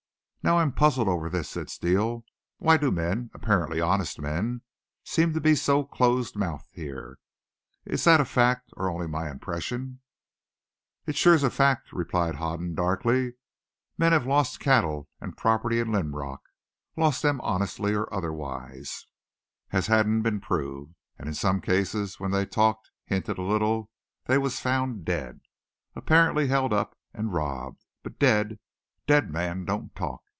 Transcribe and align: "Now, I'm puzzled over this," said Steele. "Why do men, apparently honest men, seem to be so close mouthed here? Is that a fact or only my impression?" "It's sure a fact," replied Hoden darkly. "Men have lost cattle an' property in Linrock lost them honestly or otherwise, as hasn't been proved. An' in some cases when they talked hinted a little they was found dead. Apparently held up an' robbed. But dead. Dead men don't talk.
"Now, 0.43 0.57
I'm 0.57 0.71
puzzled 0.71 1.07
over 1.07 1.29
this," 1.29 1.49
said 1.51 1.69
Steele. 1.69 2.25
"Why 2.57 2.75
do 2.75 2.89
men, 2.89 3.29
apparently 3.31 3.79
honest 3.79 4.19
men, 4.19 4.61
seem 5.03 5.33
to 5.35 5.39
be 5.39 5.53
so 5.53 5.83
close 5.83 6.35
mouthed 6.35 6.71
here? 6.73 7.19
Is 7.85 8.05
that 8.05 8.19
a 8.19 8.25
fact 8.25 8.71
or 8.75 8.89
only 8.89 9.05
my 9.07 9.29
impression?" 9.29 9.99
"It's 11.05 11.19
sure 11.19 11.35
a 11.35 11.51
fact," 11.51 11.93
replied 11.93 12.37
Hoden 12.37 12.73
darkly. 12.73 13.35
"Men 13.99 14.13
have 14.13 14.25
lost 14.25 14.59
cattle 14.59 15.07
an' 15.21 15.33
property 15.33 15.79
in 15.79 15.91
Linrock 15.91 16.41
lost 16.97 17.21
them 17.21 17.39
honestly 17.41 17.93
or 17.93 18.11
otherwise, 18.11 19.05
as 19.69 19.85
hasn't 19.85 20.23
been 20.23 20.41
proved. 20.41 20.95
An' 21.19 21.27
in 21.27 21.35
some 21.35 21.61
cases 21.61 22.19
when 22.19 22.31
they 22.31 22.47
talked 22.47 22.89
hinted 23.05 23.37
a 23.37 23.43
little 23.43 23.91
they 24.25 24.39
was 24.39 24.59
found 24.59 25.05
dead. 25.05 25.41
Apparently 25.95 26.47
held 26.47 26.73
up 26.73 26.97
an' 27.13 27.29
robbed. 27.29 27.85
But 28.01 28.17
dead. 28.17 28.57
Dead 29.05 29.29
men 29.29 29.65
don't 29.65 29.93
talk. 29.95 30.23